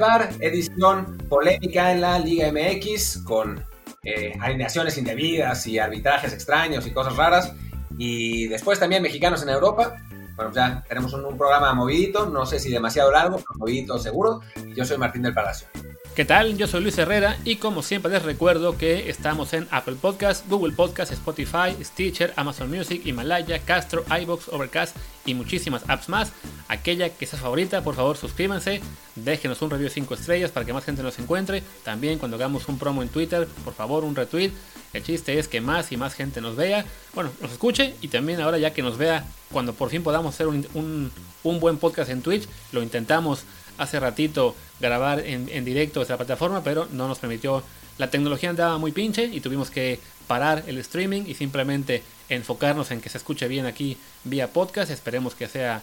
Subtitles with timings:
[0.00, 3.62] Bar, edición polémica en la Liga MX con
[4.02, 7.52] eh, alineaciones indebidas y arbitrajes extraños y cosas raras.
[7.98, 9.98] Y después también mexicanos en Europa.
[10.36, 14.40] Bueno, ya tenemos un, un programa movidito, no sé si demasiado largo, pero movidito seguro.
[14.74, 15.68] Yo soy Martín del Palacio.
[16.14, 16.56] ¿Qué tal?
[16.56, 20.74] Yo soy Luis Herrera y como siempre les recuerdo que estamos en Apple Podcast, Google
[20.74, 26.32] Podcast, Spotify, Stitcher, Amazon Music, Himalaya, Castro, iBox, Overcast y muchísimas apps más.
[26.70, 28.80] Aquella que sea favorita, por favor suscríbanse,
[29.16, 31.64] déjenos un review de 5 estrellas para que más gente nos encuentre.
[31.82, 34.52] También cuando hagamos un promo en Twitter, por favor un retweet.
[34.92, 38.40] El chiste es que más y más gente nos vea, bueno, nos escuche y también
[38.40, 41.10] ahora ya que nos vea, cuando por fin podamos hacer un, un,
[41.42, 43.42] un buen podcast en Twitch, lo intentamos
[43.76, 47.64] hace ratito grabar en, en directo esta plataforma, pero no nos permitió.
[47.98, 53.00] La tecnología andaba muy pinche y tuvimos que parar el streaming y simplemente enfocarnos en
[53.00, 54.92] que se escuche bien aquí vía podcast.
[54.92, 55.82] Esperemos que sea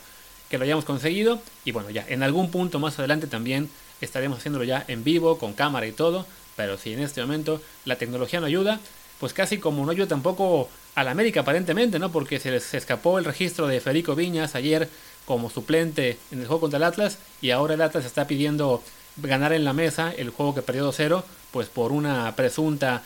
[0.50, 3.70] que lo hayamos conseguido y bueno, ya en algún punto más adelante también
[4.02, 7.98] estaremos haciéndolo ya en vivo con cámara y todo, pero si en este momento la
[7.98, 8.80] tecnología no ayuda,
[9.20, 12.12] pues casi como no ayuda tampoco a la América aparentemente, ¿no?
[12.12, 14.90] Porque se les escapó el registro de Federico Viñas ayer
[15.26, 18.82] como suplente en el juego contra el Atlas y ahora el Atlas está pidiendo
[19.18, 23.04] ganar en la mesa el juego que perdió 2-0 pues por una presunta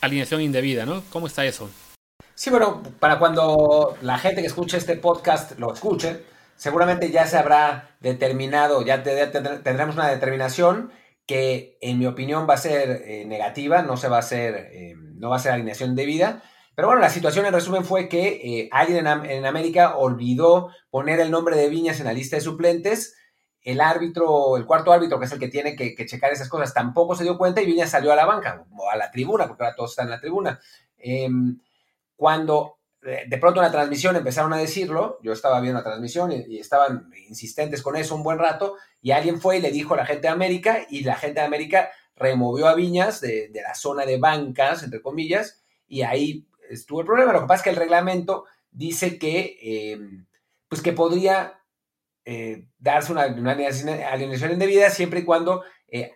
[0.00, 1.02] alineación indebida, ¿no?
[1.10, 1.68] ¿Cómo está eso?
[2.34, 6.24] Sí, bueno, para cuando la gente que escuche este podcast lo escuche,
[6.60, 10.92] seguramente ya se habrá determinado, ya tendremos una determinación
[11.24, 14.94] que en mi opinión va a ser eh, negativa, no se va a hacer, eh,
[15.14, 16.42] no va a ser alineación debida,
[16.74, 21.30] pero bueno, la situación en resumen fue que eh, alguien en, América olvidó poner el
[21.30, 23.16] nombre de Viñas en la lista de suplentes.
[23.62, 26.74] El árbitro, el cuarto árbitro, que es el que tiene que, que, checar esas cosas,
[26.74, 29.64] tampoco se dio cuenta y Viñas salió a la banca o a la tribuna, porque
[29.64, 30.60] ahora todos están en la tribuna.
[30.98, 31.28] Eh,
[32.16, 36.58] cuando de pronto en la transmisión empezaron a decirlo, yo estaba viendo la transmisión y,
[36.58, 40.06] estaban insistentes con eso un buen rato, y alguien fue y le dijo a la
[40.06, 44.04] gente de América, y la gente de América removió a Viñas de, de la zona
[44.04, 47.32] de bancas, entre comillas, y ahí estuvo el problema.
[47.32, 50.00] Lo que pasa es que el reglamento dice que, eh,
[50.68, 51.60] pues que podría
[52.24, 56.12] eh, darse una, una, alineación indebida siempre y cuando eh,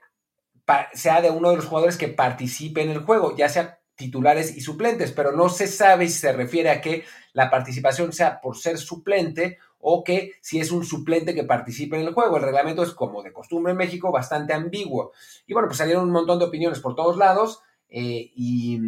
[0.93, 4.61] sea de uno de los jugadores que participe en el juego, ya sea titulares y
[4.61, 8.79] suplentes, pero no se sabe si se refiere a que la participación sea por ser
[8.79, 12.37] suplente o que si es un suplente que participe en el juego.
[12.37, 15.13] El reglamento es, como de costumbre en México, bastante ambiguo.
[15.47, 17.61] Y bueno, pues salieron un montón de opiniones por todos lados
[17.91, 18.79] eh, y,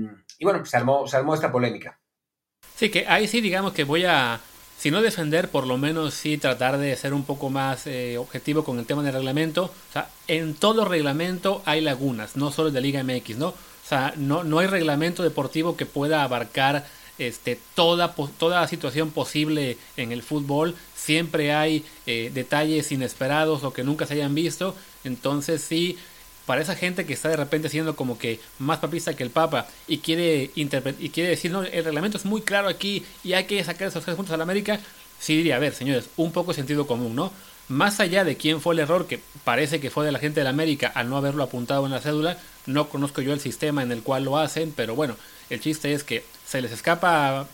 [0.41, 1.99] bueno, pues se armó, se armó esta polémica.
[2.75, 4.41] Sí, que ahí sí digamos que voy a,
[4.78, 8.65] si no defender, por lo menos sí tratar de ser un poco más eh, objetivo
[8.65, 9.65] con el tema del reglamento.
[9.65, 13.55] O sea, en todo reglamento hay lagunas, no solo de Liga MX, ¿no?
[13.87, 16.85] O sea, no, no hay reglamento deportivo que pueda abarcar
[17.19, 20.75] este, toda, toda situación posible en el fútbol.
[20.97, 24.75] Siempre hay eh, detalles inesperados o que nunca se hayan visto.
[25.05, 25.97] Entonces sí,
[26.47, 29.69] para esa gente que está de repente siendo como que más papista que el Papa
[29.87, 33.63] y quiere y quiere decir, no, el reglamento es muy claro aquí y hay que
[33.63, 34.81] sacar esos tres puntos a la América,
[35.21, 37.33] sí diría, a ver, señores, un poco sentido común, ¿no?
[37.69, 40.44] Más allá de quién fue el error, que parece que fue de la gente de
[40.44, 43.91] la América al no haberlo apuntado en la cédula, no conozco yo el sistema en
[43.91, 45.16] el cual lo hacen, pero bueno,
[45.50, 47.49] el chiste es que se les escapa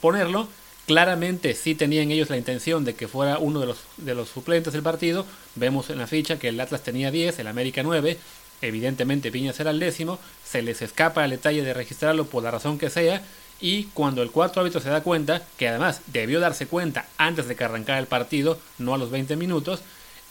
[0.00, 0.48] ponerlo.
[0.86, 4.72] Claramente sí tenían ellos la intención de que fuera uno de los, de los suplentes
[4.72, 5.26] del partido.
[5.54, 8.16] Vemos en la ficha que el Atlas tenía 10, el América 9.
[8.62, 10.18] Evidentemente Piñas era el décimo.
[10.44, 13.22] Se les escapa el detalle de registrarlo por la razón que sea.
[13.60, 17.56] Y cuando el cuarto árbitro se da cuenta, que además debió darse cuenta antes de
[17.56, 19.82] que arrancara el partido, no a los 20 minutos,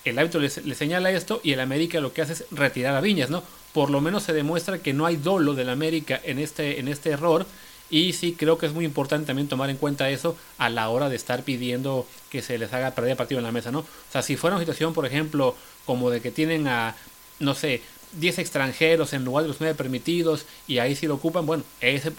[0.05, 3.29] el árbitro le, señala esto y el América lo que hace es retirar a Viñas,
[3.29, 3.43] ¿no?
[3.73, 7.09] Por lo menos se demuestra que no hay dolo del América en este, en este
[7.11, 7.45] error.
[7.89, 11.07] Y sí creo que es muy importante también tomar en cuenta eso a la hora
[11.07, 13.79] de estar pidiendo que se les haga perder partido en la mesa, ¿no?
[13.79, 15.55] O sea, si fuera una situación, por ejemplo,
[15.85, 16.95] como de que tienen a,
[17.39, 17.81] no sé,
[18.19, 22.11] 10 extranjeros en lugar de los 9 permitidos y ahí sí lo ocupan, bueno, ese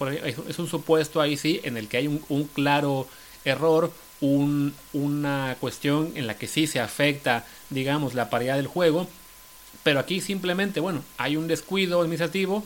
[0.49, 3.07] es un supuesto ahí sí en el que hay un, claro
[3.45, 9.09] error, un, una cuestión en la que sí se afecta, digamos, la paridad del juego,
[9.83, 12.65] pero aquí simplemente, bueno, hay un descuido administrativo,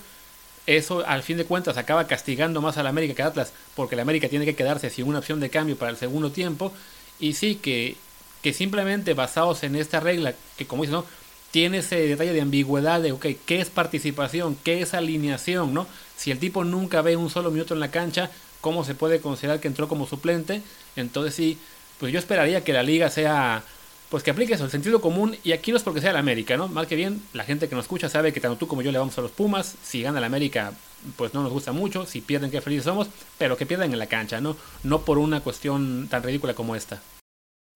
[0.67, 3.97] eso al fin de cuentas acaba castigando más a la América que a Atlas, porque
[3.97, 6.73] la América tiene que quedarse sin una opción de cambio para el segundo tiempo,
[7.19, 7.97] y sí que,
[8.43, 11.05] que simplemente basados en esta regla, que como dice, ¿no?
[11.53, 14.57] Tiene ese detalle de ambigüedad de, ok, ¿qué es participación?
[14.65, 15.73] ¿Qué es alineación?
[15.73, 15.87] ¿no?
[16.17, 19.61] Si el tipo nunca ve un solo minuto en la cancha, ¿cómo se puede considerar
[19.61, 20.63] que entró como suplente?
[20.97, 21.59] Entonces sí,
[22.01, 23.63] pues yo esperaría que la liga sea,
[24.09, 26.57] pues que aplique eso, el sentido común, y aquí no es porque sea la América,
[26.57, 26.69] ¿no?
[26.69, 28.99] Mal que bien, la gente que nos escucha sabe que tanto tú como yo le
[28.99, 30.73] vamos a los Pumas, si gana la América,
[31.17, 34.07] pues no nos gusta mucho, si pierden, qué felices somos, pero que pierdan en la
[34.07, 34.57] cancha, ¿no?
[34.85, 37.03] No por una cuestión tan ridícula como esta.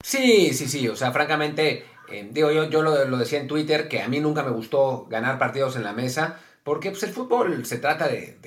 [0.02, 4.03] Sí, sí, sí, o sea, francamente, Eh, digo, yo, yo lo, decía en Twitter, que
[4.03, 7.79] a mí nunca me gustó ganar partidos en la mesa, porque pues, el fútbol se
[7.79, 8.38] trata de,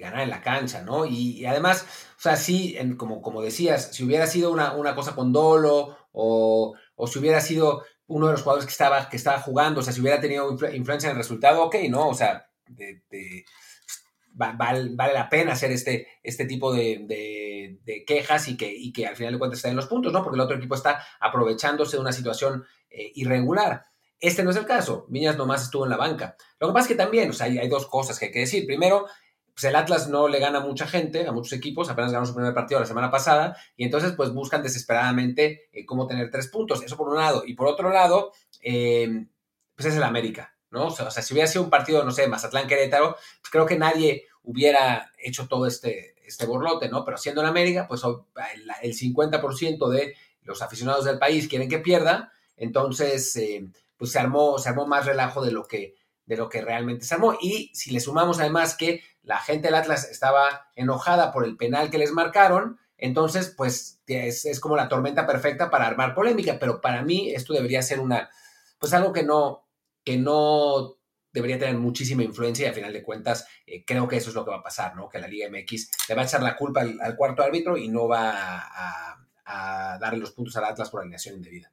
[0.00, 1.06] ganar en la cancha, ¿no?
[1.06, 5.32] Y, además, o sea, sí, como, como decías, si hubiera sido una, una cosa con
[5.32, 9.80] dolo o, o, si hubiera sido uno de los jugadores que estaba, que estaba jugando,
[9.80, 12.08] o sea, si hubiera tenido influencia en el resultado, ok, ¿no?
[12.08, 13.02] O sea, de,
[14.34, 19.34] vale, la pena hacer este, este tipo de, quejas y que, y que al final
[19.34, 20.22] de cuentas estén los puntos, ¿no?
[20.22, 23.84] Porque el otro equipo está aprovechándose de una situación eh, irregular.
[24.18, 25.06] Este no es el caso.
[25.08, 26.36] Viñas nomás estuvo en la banca.
[26.60, 28.66] Lo que pasa es que también, o sea, hay, dos cosas que hay que decir.
[28.66, 29.06] Primero,
[29.52, 32.34] pues el Atlas no le gana a mucha gente, a muchos equipos, apenas ganó su
[32.34, 36.82] primer partido la semana pasada, y entonces pues buscan desesperadamente eh, cómo tener tres puntos.
[36.84, 37.42] Eso por un lado.
[37.44, 38.32] Y por otro lado,
[38.62, 39.26] eh,
[39.74, 40.51] pues es el América.
[40.72, 40.86] ¿No?
[40.86, 45.12] O sea, si hubiera sido un partido, no sé, Mazatlán-Querétaro, pues creo que nadie hubiera
[45.18, 47.04] hecho todo este, este borlote, ¿no?
[47.04, 48.02] Pero siendo en América, pues
[48.82, 54.58] el, 50% de los aficionados del país quieren que pierda, entonces, eh, pues se armó,
[54.58, 57.36] se armó más relajo de lo, que, de lo que realmente se armó.
[57.40, 61.90] Y si le sumamos además que la gente del Atlas estaba enojada por el penal
[61.90, 66.80] que les marcaron, entonces, pues es, es como la tormenta perfecta para armar polémica, pero
[66.80, 68.30] para mí esto debería ser una,
[68.78, 69.66] pues algo que no,
[70.04, 70.96] que no
[71.32, 74.44] debería tener muchísima influencia y a final de cuentas eh, creo que eso es lo
[74.44, 75.08] que va a pasar, ¿no?
[75.08, 78.06] Que la Liga MX le va a echar la culpa al, cuarto árbitro y no
[78.06, 79.18] va a,
[80.00, 81.70] darle los puntos al Atlas por alineación indebida.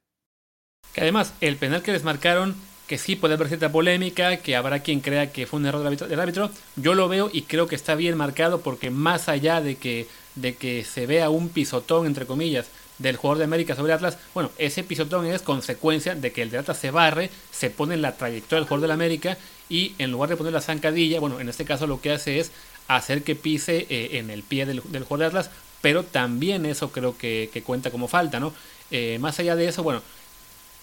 [0.94, 2.56] Que además, el penal que les marcaron,
[2.88, 6.20] que sí puede haber cierta polémica, que habrá quien crea que fue un error del
[6.20, 10.08] árbitro, yo lo veo y creo que está bien marcado porque más allá de que,
[10.36, 14.52] de que se vea un pisotón, entre comillas, del jugador de América sobre Atlas, bueno,
[14.58, 18.16] ese pisotón es consecuencia de que el de Atlas se barre, se pone en la
[18.16, 19.38] trayectoria del jugador del América
[19.70, 22.52] y en lugar de poner la zancadilla, bueno, en este caso lo que hace es
[22.88, 25.50] hacer que pise eh, en el pie del, jugador de Atlas,
[25.82, 28.54] pero también eso creo que, cuenta como falta, ¿no?
[28.92, 30.02] Eh, más allá de eso, bueno,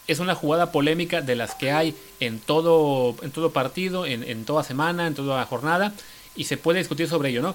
[0.07, 4.45] es una jugada polémica de las que hay en todo, en todo partido, en, en
[4.45, 5.93] toda semana, en toda jornada,
[6.37, 7.55] y se puede discutir sobre ello, ¿no?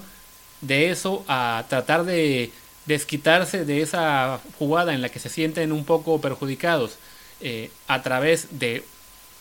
[0.60, 2.52] De eso a tratar de
[2.86, 6.98] desquitarse de esa jugada en la que se sienten un poco perjudicados
[7.42, 8.84] eh, a través de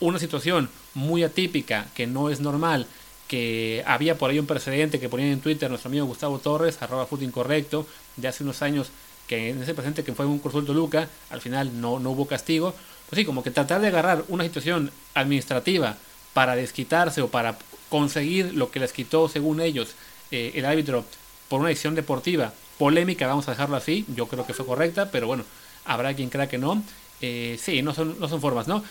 [0.01, 2.87] una situación muy atípica que no es normal,
[3.29, 7.07] que había por ahí un precedente que ponía en Twitter nuestro amigo Gustavo Torres, arroba
[7.07, 8.91] fútbol incorrecto, de hace unos años,
[9.29, 12.75] que en ese presente que fue un consulto Luca, al final no, no hubo castigo.
[13.09, 15.97] Pues sí, como que tratar de agarrar una situación administrativa
[16.33, 17.57] para desquitarse o para
[17.89, 19.95] conseguir lo que les quitó, según ellos,
[20.31, 21.05] eh, el árbitro
[21.49, 25.27] por una decisión deportiva polémica, vamos a dejarlo así, yo creo que fue correcta, pero
[25.27, 25.45] bueno,
[25.85, 26.83] habrá quien crea que no.
[27.21, 28.83] Eh, sí, no son, no son formas, ¿no?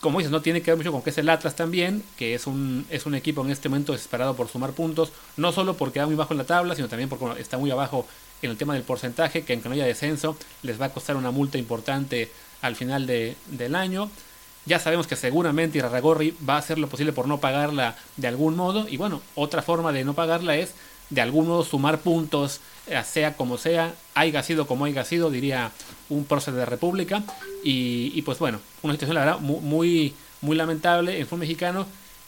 [0.00, 2.46] Como dices, no tiene que ver mucho con que es el Atlas también, que es
[2.46, 6.06] un, es un equipo en este momento desesperado por sumar puntos, no solo porque va
[6.06, 8.06] muy bajo en la tabla, sino también porque está muy abajo
[8.40, 11.30] en el tema del porcentaje, que aunque no haya descenso, les va a costar una
[11.30, 12.30] multa importante
[12.62, 14.10] al final de, del año.
[14.64, 18.56] Ya sabemos que seguramente Irarragorri va a hacer lo posible por no pagarla de algún
[18.56, 20.72] modo, y bueno, otra forma de no pagarla es
[21.10, 25.72] de algún modo sumar puntos, eh, sea como sea, haya sido como haya sido, diría
[26.08, 27.22] un prócer de República.
[27.62, 31.86] Y, pues bueno, una situación la verdad muy, muy lamentable en fútbol mexicano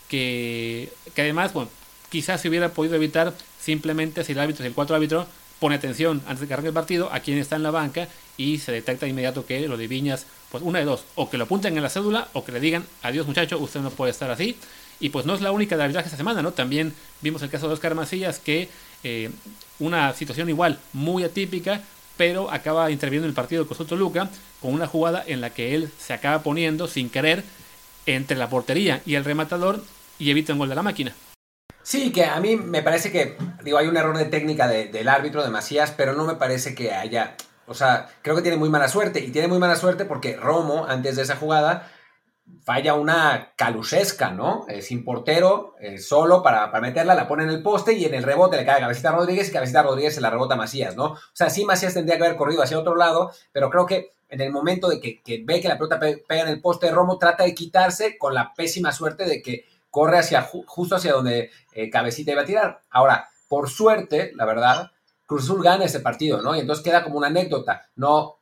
[0.08, 1.70] que, que además, bueno,
[2.10, 5.26] quizás se hubiera podido evitar simplemente si el árbitro, si el cuatro árbitro
[5.58, 8.58] pone atención antes de que arranque el partido a quien está en la banca y
[8.58, 11.44] se detecta de inmediato que lo de Viñas, pues una de dos, o que lo
[11.44, 14.56] apunten en la cédula o que le digan, adiós muchacho, usted no puede estar así.
[15.02, 16.52] Y pues no es la única de arbitraje esta semana, ¿no?
[16.52, 18.68] También vimos el caso de Oscar Macías, que
[19.02, 19.30] eh,
[19.80, 21.80] una situación igual, muy atípica,
[22.16, 24.30] pero acaba interviniendo en el partido Costa Toluca
[24.60, 27.42] con una jugada en la que él se acaba poniendo sin querer
[28.06, 29.82] entre la portería y el rematador
[30.20, 31.12] y evita un gol de la máquina.
[31.82, 35.42] Sí, que a mí me parece que, digo, hay un error de técnica del árbitro
[35.42, 37.34] de Macías, pero no me parece que haya,
[37.66, 40.86] o sea, creo que tiene muy mala suerte y tiene muy mala suerte porque Romo,
[40.86, 41.90] antes de esa jugada,
[42.64, 44.66] falla una calusesca, ¿no?
[44.80, 48.56] sin portero, eh, solo para, meterla, la pone en el poste y en el rebote
[48.56, 51.04] le cae a Cabecita Rodríguez y Cabecita Rodríguez se la rebota a Macías, ¿no?
[51.12, 54.40] O sea, sí Macías tendría que haber corrido hacia otro lado, pero creo que en
[54.40, 57.44] el momento de que, ve que la pelota pega en el poste de Romo, trata
[57.44, 62.32] de quitarse con la pésima suerte de que corre hacia justo hacia donde eh, Cabecita
[62.32, 62.80] iba a tirar.
[62.90, 64.90] Ahora, por suerte, la verdad,
[65.26, 66.56] Cruz Azul gana ese partido, ¿no?
[66.56, 68.38] Y entonces queda como una anécdota, no...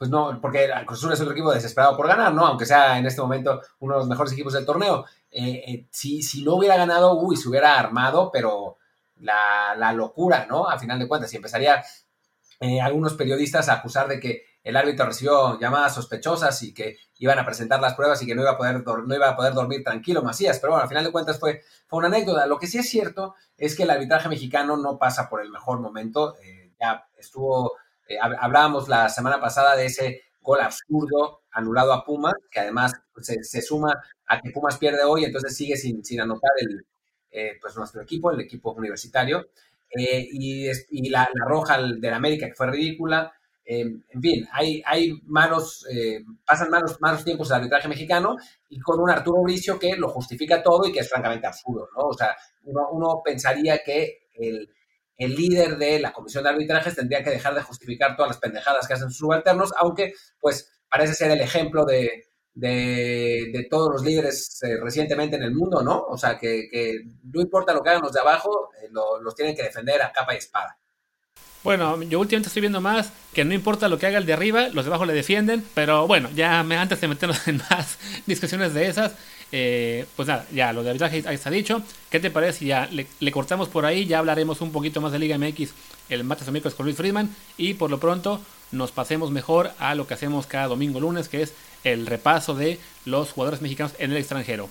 [0.00, 2.46] Pues no, porque Cruz Azul es otro equipo desesperado por ganar, ¿no?
[2.46, 5.04] Aunque sea en este momento uno de los mejores equipos del torneo.
[5.30, 8.78] Eh, eh, si, si, no hubiera ganado, uy, se hubiera armado, pero
[9.16, 10.70] la, locura, ¿no?
[10.70, 11.84] A final de cuentas, y empezaría
[12.60, 17.38] eh, algunos periodistas a acusar de que el árbitro recibió llamadas sospechosas y que iban
[17.38, 19.84] a presentar las pruebas y que no iba a poder, no iba a poder dormir
[19.84, 20.60] tranquilo Macías.
[20.60, 22.46] Pero bueno, al final de cuentas fue, fue una anécdota.
[22.46, 25.78] Lo que sí es cierto es que el arbitraje mexicano no pasa por el mejor
[25.78, 26.36] momento.
[26.80, 27.74] ya estuvo
[28.10, 33.26] eh, hablábamos la semana pasada de ese gol absurdo anulado a Pumas, que además pues,
[33.42, 36.84] se, suma a que Pumas pierde hoy, entonces sigue sin, anotar el,
[37.30, 39.50] eh, pues nuestro equipo, el equipo universitario.
[39.96, 43.32] Eh, y, la, roja del América, que fue ridícula.
[43.64, 45.86] Eh, en fin, hay, hay malos,
[46.44, 48.36] pasan malos, malos tiempos el arbitraje mexicano
[48.68, 52.08] y con un Arturo Bricio que lo justifica todo y que es francamente absurdo, ¿no?
[52.08, 54.68] O sea, uno, uno pensaría que el,
[55.20, 58.88] el líder de la comisión de arbitrajes tendría que dejar de justificar todas las pendejadas
[58.88, 64.62] que hacen sus subalternos, aunque pues parece ser el ejemplo de, de, todos los líderes
[64.62, 66.06] eh, recientemente en el mundo, ¿no?
[66.08, 69.62] O sea, que, no importa lo que hagan los de abajo, eh, los tienen que
[69.62, 70.78] defender a capa y espada.
[71.62, 74.68] Bueno, yo últimamente estoy viendo más que no importa lo que haga el de arriba,
[74.68, 78.72] los de abajo le defienden, pero bueno, ya me, antes de meternos en más discusiones
[78.72, 79.12] de esas,
[79.52, 81.82] eh, pues nada, ya lo de arbitraje ahí está dicho.
[82.08, 84.06] ¿Qué te parece ya le, cortamos por ahí?
[84.06, 85.72] Ya hablaremos un poquito más de Liga MX
[86.08, 88.40] el martes o miércoles con Luis Friedman y por lo pronto
[88.72, 91.52] nos pasemos mejor a lo que hacemos cada domingo lunes, que es
[91.84, 94.68] el repaso de los jugadores mexicanos en el extranjero.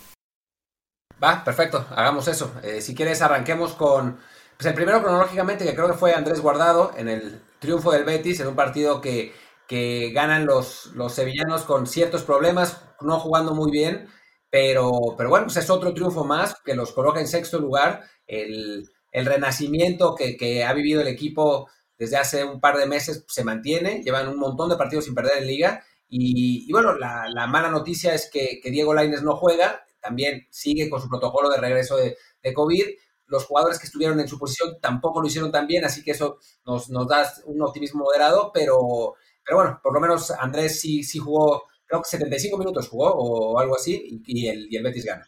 [1.21, 2.53] Va, perfecto, hagamos eso.
[2.63, 4.17] Eh, si quieres, arranquemos con
[4.59, 8.41] pues el primero cronológicamente, que creo que fue Andrés Guardado en el triunfo del Betis,
[8.41, 9.31] en un partido que,
[9.69, 14.09] que ganan los, los sevillanos con ciertos problemas, no jugando muy bien,
[14.49, 18.03] pero, pero bueno, pues es otro triunfo más que los coloca en sexto lugar.
[18.27, 23.23] El, el renacimiento que, que, ha vivido el equipo desde hace un par de meses
[23.29, 25.85] se mantiene, llevan un montón de partidos sin perder en liga.
[26.09, 30.89] Y, bueno, la, la, mala noticia es que, que Diego Laines no juega, también sigue
[30.89, 32.87] con su protocolo de regreso de, de COVID
[33.29, 36.39] los jugadores que estuvieron en su posición tampoco lo hicieron tan bien, así que eso
[36.65, 41.19] nos, nos da un optimismo moderado, pero, pero bueno, por lo menos Andrés sí, sí
[41.19, 45.25] jugó, creo que 75 minutos jugó o algo así, y, el, y el Betis gana.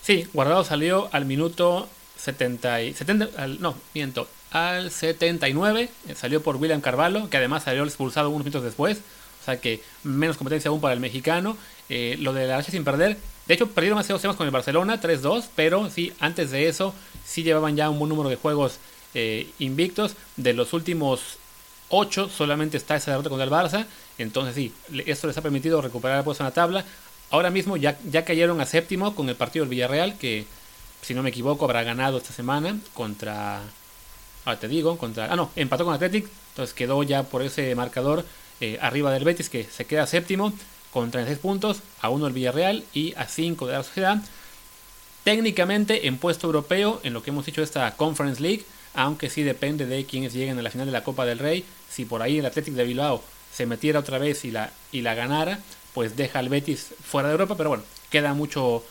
[0.00, 6.56] Sí, Guardado salió al minuto 70, y, 70 no, miento, al 79, eh, salió por
[6.56, 8.98] William Carvalho, que además salió expulsado unos minutos después,
[9.42, 11.56] o sea que menos competencia aún para el mexicano.
[11.88, 14.52] Eh, lo de la H sin perder, de hecho perdieron hace dos temas con el
[14.52, 18.78] Barcelona, 3-2, pero sí, antes de eso sí llevaban ya un buen número de juegos
[19.14, 20.14] eh, invictos.
[20.36, 21.38] De los últimos
[21.88, 23.86] 8 solamente está esa derrota contra el Barça.
[24.18, 24.72] Entonces sí,
[25.06, 26.84] esto les ha permitido recuperar el puesto en la tabla.
[27.30, 30.46] Ahora mismo ya, ya cayeron a séptimo con el partido del Villarreal, que
[31.00, 33.60] si no me equivoco habrá ganado esta semana contra...
[34.44, 35.32] Ahora te digo, contra...
[35.32, 38.24] Ah, no, empató con Athletic, entonces quedó ya por ese marcador
[38.60, 40.52] eh, arriba del Betis, que se queda séptimo
[40.92, 44.22] con 36 puntos, a 1 el Villarreal y a 5 de la Sociedad
[45.24, 48.64] técnicamente en puesto europeo en lo que hemos dicho esta Conference League,
[48.94, 51.64] aunque sí depende de quienes lleguen a la final de la Copa del Rey.
[51.90, 55.14] Si por ahí el Athletic de Bilbao se metiera otra vez y la, y la
[55.14, 55.60] ganara,
[55.94, 58.82] pues deja al Betis fuera de Europa, pero bueno, queda mucho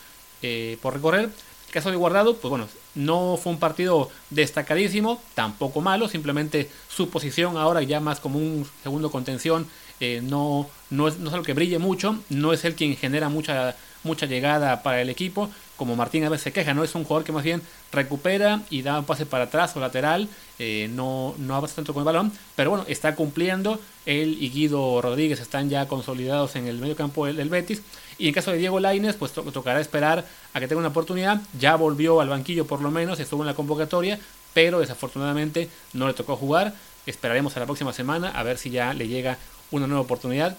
[0.41, 1.29] eh, por recorrer.
[1.67, 7.09] El caso de Guardado, pues bueno, no fue un partido destacadísimo, tampoco malo, simplemente su
[7.09, 9.67] posición ahora ya más como un segundo contención,
[10.01, 13.29] eh, no, no, es, no es algo que brille mucho, no es el quien genera
[13.29, 15.49] mucha, mucha llegada para el equipo,
[15.81, 16.83] como Martín a veces se queja, ¿no?
[16.83, 17.59] Es un jugador que más bien
[17.91, 22.01] recupera y da un pase para atrás o lateral, eh, no, no avanza tanto con
[22.01, 23.79] el balón, pero bueno, está cumpliendo.
[24.05, 27.81] Él y Guido Rodríguez están ya consolidados en el medio campo del, Betis.
[28.19, 30.23] Y en caso de Diego Laines, pues tocará esperar
[30.53, 31.41] a que tenga una oportunidad.
[31.59, 34.19] Ya volvió al banquillo por lo menos, estuvo en la convocatoria,
[34.53, 36.75] pero desafortunadamente no le tocó jugar.
[37.07, 39.39] Esperaremos a la próxima semana a ver si ya le llega
[39.71, 40.55] una nueva oportunidad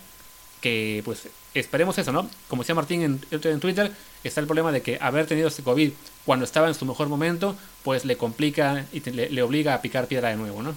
[0.61, 2.29] que pues esperemos eso, ¿no?
[2.49, 3.93] Como decía Martín en, en, Twitter,
[4.25, 5.93] está el problema de que haber tenido este COVID
[6.25, 10.31] cuando estaba en su mejor momento, pues le complica y le, obliga a picar piedra
[10.31, 10.75] de nuevo, ¿no?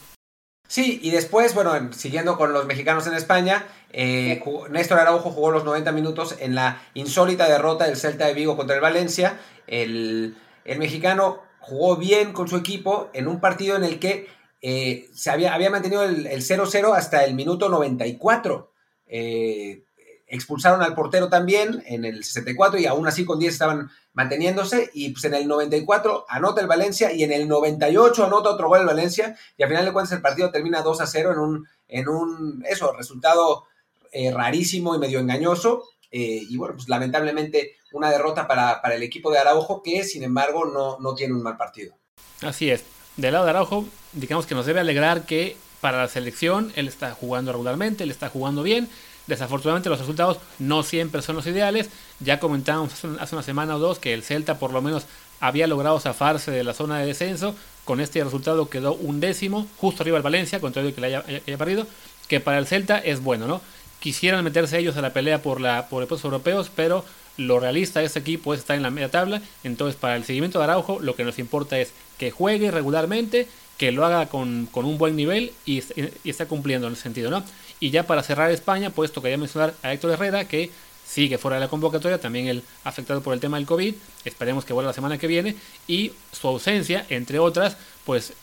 [0.68, 4.42] Sí, y después, bueno, siguiendo con los mexicanos en España, eh,
[4.72, 8.76] Néstor Araujo jugó los 90 minutos en la insólita derrota del Celta de Vigo contra
[8.76, 9.40] el Valencia.
[9.68, 14.28] El, mexicano jugó bien con su equipo en un partido en el que
[14.62, 18.72] eh, se había, había mantenido el 0-0 hasta el minuto 94.
[19.08, 19.84] Eh,
[20.28, 25.10] expulsaron al portero también en el 64 y aún así con 10 estaban manteniéndose y
[25.10, 28.88] pues en el 94 anota el Valencia y en el 98 anota otro gol el
[28.88, 32.10] Valencia y al final de cuentas el partido termina 2 a 0 en un, en
[32.10, 33.66] un eso, resultado
[34.12, 39.32] eh, rarísimo y medio engañoso eh, y bueno, pues lamentablemente una derrota para, el equipo
[39.32, 41.96] de Araujo que sin embargo no, no tiene un mal partido.
[42.42, 42.84] Así es,
[43.16, 46.72] del lado de Araujo digamos que nos debe alegrar que para la selección.
[46.76, 48.90] Él está jugando regularmente, él está jugando bien.
[49.28, 51.90] Desafortunadamente los resultados no siempre son los ideales.
[52.20, 55.06] Ya comentábamos hace una semana o dos que el Celta por lo menos
[55.40, 57.56] había logrado zafarse de la zona de descenso.
[57.84, 61.58] Con este resultado quedó un décimo, justo arriba del Valencia, contrario que le haya, haya,
[61.58, 61.88] perdido.
[62.28, 63.62] Que para el Celta es bueno, ¿no?
[64.00, 67.06] Quisieran meterse ellos a la pelea por, la, por puestos europeos, pero
[67.38, 69.42] lo realista de este equipo es estar en la media tabla.
[69.64, 73.92] Entonces, para el seguimiento de Araujo, lo que nos importa es que juegue regularmente que
[73.92, 75.84] lo haga con, un buen nivel y,
[76.24, 77.44] está cumpliendo en el sentido, ¿no?
[77.80, 80.72] Y ya para cerrar España, pues tocaría mencionar a Héctor Herrera, que
[81.06, 84.74] sigue fuera de la convocatoria, también él afectado por el tema del COVID, esperemos que
[84.74, 85.56] vuelva la semana que viene,
[85.88, 88.34] y su ausencia, entre otras, pues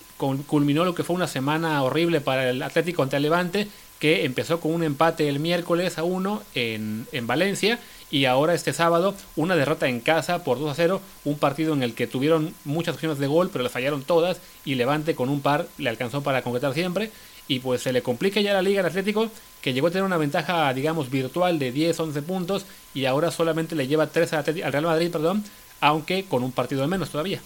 [0.47, 4.61] culminó lo que fue una semana horrible para el Atlético ante el Levante, que empezó
[4.61, 7.79] con un empate el miércoles a 1 en, en Valencia
[8.13, 11.83] y ahora este sábado una derrota en casa por 2 a 0, un partido en
[11.83, 15.41] el que tuvieron muchas opciones de gol, pero le fallaron todas y Levante con un
[15.41, 17.11] par le alcanzó para concretar siempre
[17.49, 19.31] y pues se le complica ya la liga al Atlético
[19.63, 23.75] que llegó a tener una ventaja digamos virtual de 10 11 puntos y ahora solamente
[23.75, 25.43] le lleva 3 al Real Madrid, perdón,
[25.81, 27.41] aunque con un partido de menos todavía.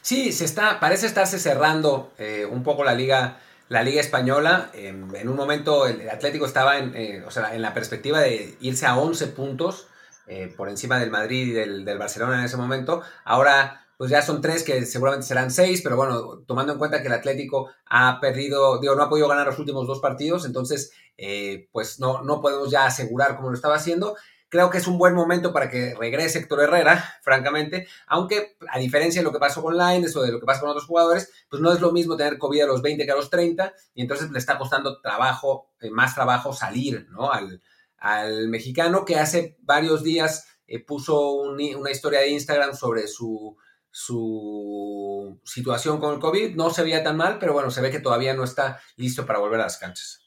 [0.00, 4.70] Sí, se está, parece estarse cerrando eh, un poco la liga la Liga Española.
[4.72, 8.86] en un momento el Atlético estaba en, eh, o sea, en la perspectiva de irse
[8.86, 9.88] a 11 puntos
[10.28, 13.02] eh, por encima del Madrid y del, Barcelona en ese momento.
[13.24, 17.08] Ahora, pues ya son tres que seguramente serán seis, pero bueno, tomando en cuenta que
[17.08, 21.68] el Atlético ha perdido, digo, no ha podido ganar los últimos dos partidos, entonces, eh,
[21.72, 24.16] pues no, no podemos ya asegurar como lo estaba haciendo.
[24.50, 29.22] Creo que es un buen momento para que regrese Héctor Herrera, francamente, aunque a diferencia
[29.22, 31.62] de lo que pasó con Lines o de lo que pasa con otros jugadores, pues
[31.62, 34.30] no es lo mismo tener COVID a los 20 que a los 30, y entonces
[34.30, 37.32] le está costando trabajo, eh, más trabajo salir, ¿no?
[37.32, 37.62] Al,
[37.98, 43.56] al mexicano que hace varios días eh, puso una historia de Instagram sobre su,
[43.90, 46.54] su situación con el COVID.
[46.54, 49.38] No se veía tan mal, pero bueno, se ve que todavía no está listo para
[49.38, 50.20] volver a las canchas.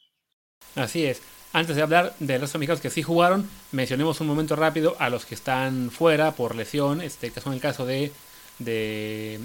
[0.74, 1.22] Así es.
[1.54, 5.26] Antes de hablar de los mexicanos que sí jugaron, mencionemos un momento rápido a los
[5.26, 8.10] que están fuera por lesión, este, que son el caso de,
[8.58, 9.38] de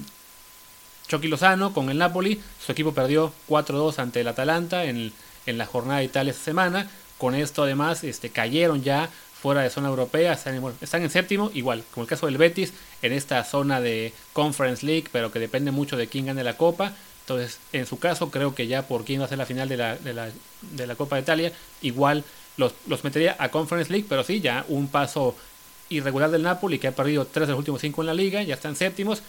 [1.07, 2.41] Chucky Lozano con el Napoli.
[2.65, 5.11] Su equipo perdió 4-2 ante el Atalanta en,
[5.45, 6.89] en la jornada de Italia esta semana.
[7.17, 9.09] Con esto además este, cayeron ya
[9.41, 13.43] fuera de zona europea, están en, séptimo, igual, como el caso del Betis, en esta
[13.43, 16.93] zona de Conference League, pero que depende mucho de quién gane la Copa.
[17.21, 19.77] Entonces, en su caso, creo que ya por quién va a ser la final de
[19.77, 20.29] la, de la,
[20.61, 22.23] de la Copa de Italia, igual
[22.55, 25.35] los, los, metería a Conference League, pero sí, ya un paso
[25.89, 28.55] irregular del Napoli, que ha perdido tres de los últimos cinco en la liga, ya
[28.55, 29.21] están séptimos,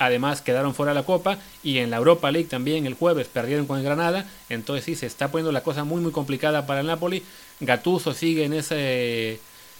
[0.00, 3.66] Además quedaron fuera de la Copa y en la Europa League también el jueves perdieron
[3.66, 4.24] con el Granada.
[4.48, 7.22] Entonces sí, se está poniendo la cosa muy muy complicada para el Napoli.
[7.60, 9.38] Gattuso sigue en ese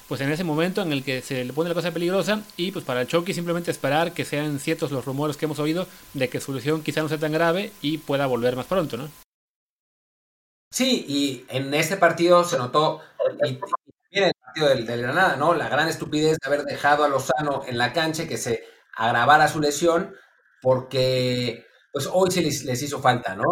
[0.09, 2.85] pues en ese momento en el que se le pone la cosa peligrosa y pues
[2.85, 6.41] para el Chucky simplemente esperar que sean ciertos los rumores que hemos oído de que
[6.41, 9.09] su lesión quizá no sea tan grave y pueda volver más pronto, ¿no?
[10.71, 13.01] Sí, y en este partido se notó,
[13.41, 13.59] en el
[14.35, 15.55] partido del, del, Granada, ¿no?
[15.55, 18.65] La gran estupidez de haber dejado a Lozano en la cancha, que se
[18.97, 20.15] agravar a su lesión
[20.61, 23.43] porque pues hoy se les, hizo falta, ¿no?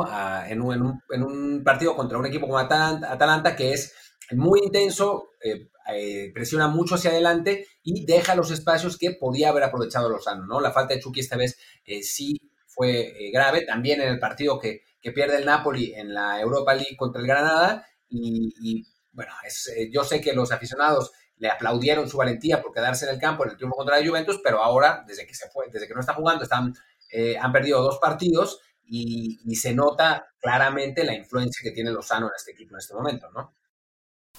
[0.46, 3.92] en, un, en, un, partido contra un equipo como Atalanta, que es
[4.32, 9.64] muy intenso, eh, eh, presiona mucho hacia adelante y deja los espacios que podía haber
[9.64, 10.60] aprovechado Lozano, ¿no?
[10.60, 14.82] La falta de Chucky esta vez eh, sí fue grave, también en el partido que,
[15.00, 19.72] que, pierde el Napoli en la Europa League contra el Granada y, y bueno, es,
[19.90, 23.50] yo sé que los aficionados le aplaudieron su valentía por quedarse en el campo en
[23.50, 26.14] el triunfo contra la Juventus, pero ahora, desde que se fue, desde que no está
[26.14, 26.74] jugando, están,
[27.10, 32.32] eh, han perdido dos partidos y, se nota claramente la influencia que tiene Lozano en
[32.36, 33.54] este equipo en este momento, ¿no?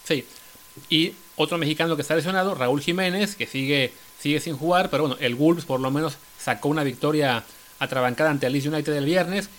[0.04, 0.26] Sí.
[0.90, 5.18] Y otro mexicano que está lesionado, Raúl Jiménez, que sigue, sigue sin jugar, pero bueno,
[5.20, 7.44] el Wolves por lo menos sacó una victoria
[7.80, 9.50] atrabancada ante el Leeds United el viernes.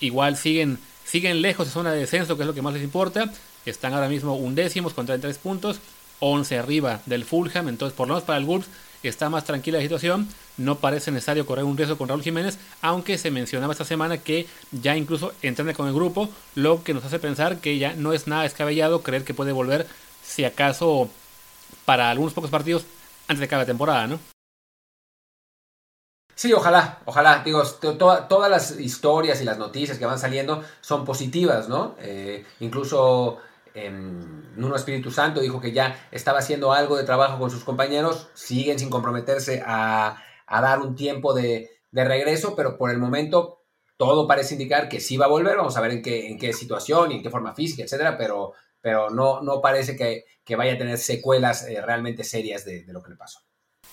[0.00, 3.32] Igual siguen, siguen lejos de zona de descenso, que es lo que más les importa.
[3.64, 5.80] Están ahora mismo undécimos con 33 puntos.
[6.20, 8.68] 11 arriba del Fulham, entonces por lo menos para el Wolves
[9.02, 13.18] está más tranquila la situación, no parece necesario correr un riesgo con Raúl Jiménez, aunque
[13.18, 17.18] se mencionaba esta semana que ya incluso entrena con el grupo, lo que nos hace
[17.18, 19.86] pensar que ya no es nada descabellado creer que puede volver,
[20.22, 21.08] si acaso
[21.84, 22.84] para algunos pocos partidos
[23.26, 24.18] antes de cada temporada, ¿no?
[26.34, 27.42] Sí, ojalá, ojalá.
[27.44, 31.96] Digo, todas las historias y las noticias que van saliendo son positivas, ¿no?
[31.98, 33.38] Eh, incluso
[33.74, 38.78] Nuno Espíritu Santo dijo que ya estaba haciendo algo de trabajo con sus compañeros, siguen
[38.78, 43.62] sin comprometerse a, dar un tiempo de, regreso, pero por el momento
[43.96, 47.16] todo parece indicar que sí va a volver, vamos a ver en qué, situación y
[47.16, 48.54] en qué forma física, etcétera, pero,
[49.10, 53.40] no, parece que, vaya a tener secuelas eh, realmente serias de, lo que le pasó.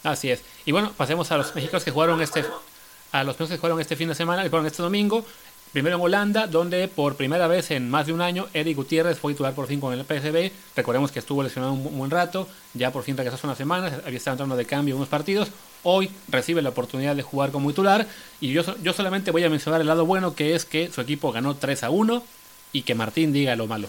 [0.03, 0.43] Así es.
[0.65, 2.43] Y bueno, pasemos a los mexicanos que jugaron este,
[3.11, 5.25] a los que jugaron este fin de semana, que fueron este domingo.
[5.73, 9.33] Primero en Holanda, donde por primera vez en más de un año Eric Gutiérrez fue
[9.33, 10.51] titular por fin con el PSV.
[10.75, 14.17] Recordemos que estuvo lesionado un buen rato, ya por fin regresó hace unas semanas, había
[14.17, 15.49] estado entrando de cambio unos partidos.
[15.83, 18.07] Hoy recibe la oportunidad de jugar como titular
[18.39, 21.31] y yo, yo solamente voy a mencionar el lado bueno, que es que su equipo
[21.31, 22.23] ganó 3 a 1
[22.71, 23.87] y que Martín diga lo malo.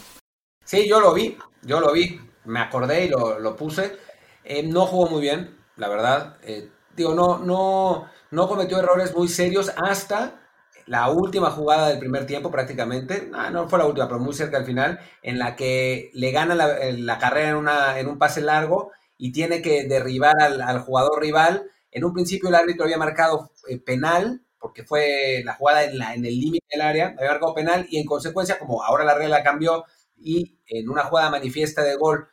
[0.64, 3.96] Sí, yo lo vi, yo lo vi, me acordé y lo, puse.
[4.44, 6.36] Eh, no jugó muy bien, la verdad.
[6.42, 10.37] Eh, digo, no, no, no cometió errores muy serios hasta
[10.88, 14.64] la última jugada del primer tiempo prácticamente, no, fue la última, pero muy cerca al
[14.64, 19.32] final, en la que le gana la, carrera en, una, en un pase largo y
[19.32, 21.70] tiene que derribar al, jugador rival.
[21.90, 26.14] En un principio el árbitro había marcado eh, penal, porque fue la jugada en, la,
[26.14, 29.42] en el límite del área, había marcado penal y en consecuencia, como ahora la regla
[29.42, 29.84] cambió
[30.16, 32.28] y en una jugada manifiesta de gol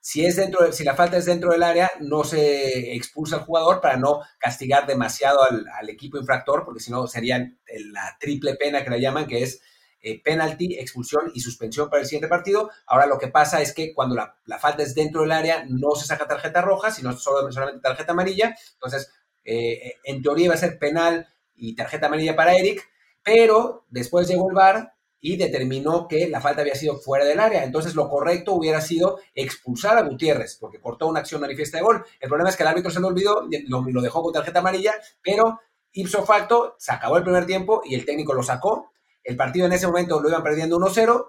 [0.00, 3.80] si, es dentro, si la falta es dentro del área, no se expulsa al jugador
[3.80, 8.90] para no castigar demasiado al, equipo infractor, porque si no sería la triple pena que
[8.90, 9.60] le llaman, que es
[10.00, 12.70] eh, penalty, expulsión y suspensión para el siguiente partido.
[12.86, 16.06] Ahora lo que pasa es que cuando la, falta es dentro del área, no se
[16.06, 18.54] saca tarjeta roja, sino solo, solamente tarjeta amarilla.
[18.74, 19.12] Entonces,
[19.44, 22.88] eh, en teoría iba a ser penal y tarjeta amarilla para Eric,
[23.22, 27.64] pero después llegó el VAR y determinó que la falta había sido fuera del área.
[27.64, 32.04] Entonces lo correcto hubiera sido expulsar a Gutiérrez porque cortó una acción manifiesta de gol.
[32.20, 34.94] El problema es que el árbitro se lo olvidó, lo, lo dejó con tarjeta amarilla,
[35.22, 35.60] pero
[35.92, 38.92] ipso facto se acabó el primer tiempo y el técnico lo sacó.
[39.24, 41.26] El partido en ese momento lo iban perdiendo 1-0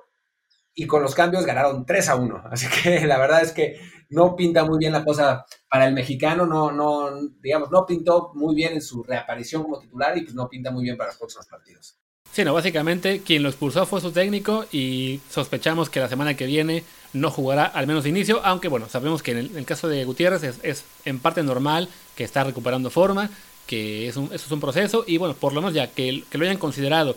[0.76, 2.44] y con los cambios ganaron 3 1.
[2.52, 6.46] Así que la verdad es que no pinta muy bien la cosa para el mexicano,
[6.46, 7.10] no, no,
[7.42, 10.84] digamos, no pintó muy bien en su reaparición como titular y pues no pinta muy
[10.84, 12.00] bien para los próximos partidos.
[12.32, 16.46] Sí, no, básicamente quien lo expulsó fue su técnico y sospechamos que la semana que
[16.46, 20.06] viene no jugará al menos de inicio, aunque bueno, sabemos que en el, caso de
[20.06, 23.32] Gutiérrez es, en parte normal que está recuperando forma,
[23.66, 26.44] que es un, eso es un proceso y bueno, por lo menos ya que, lo
[26.44, 27.16] hayan considerado,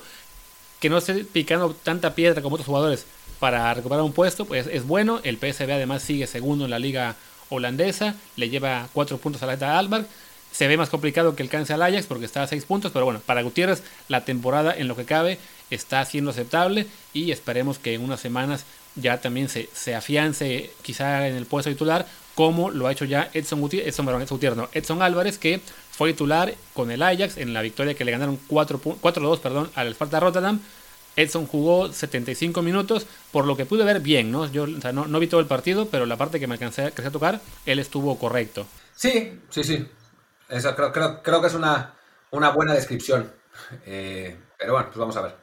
[0.80, 3.04] que no esté picando tanta piedra como otros jugadores
[3.38, 7.16] para recuperar un puesto, pues es bueno, el PSV además sigue segundo en la liga
[7.50, 10.06] holandesa, le lleva cuatro puntos a la de Albar,
[10.52, 13.20] se ve más complicado que alcance al Ajax porque está a 6 puntos, pero bueno,
[13.24, 15.38] para Gutiérrez la temporada en lo que cabe
[15.70, 21.26] está siendo aceptable y esperemos que en unas semanas ya también se, se afiance quizá
[21.26, 25.60] en el puesto titular como lo ha hecho ya Edson Gutiérrez, Edson, Edson, Álvarez que
[25.90, 30.20] fue titular con el Ajax en la victoria que le ganaron 4-2 perdón, al Sparta
[30.20, 30.60] Rotterdam.
[31.14, 34.50] Edson jugó 75 minutos, por lo que pude ver bien, ¿no?
[34.50, 37.42] Yo no, no, vi todo el partido, pero la parte que me alcancé, a tocar,
[37.66, 38.66] él estuvo correcto.
[38.96, 39.86] Sí, sí, sí.
[40.52, 41.94] Eso creo, creo, creo que es una,
[42.30, 43.32] una buena descripción.
[43.86, 45.34] Eh, pero bueno, pues vamos a ver.